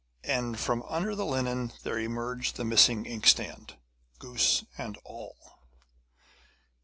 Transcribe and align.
And 0.23 0.59
from 0.59 0.81
under 0.89 1.13
the 1.13 1.27
linen 1.27 1.73
there 1.83 1.99
emerged 1.99 2.55
the 2.55 2.65
missing 2.65 3.05
inkstand, 3.05 3.75
goose 4.17 4.65
and 4.75 4.97
all! 5.03 5.59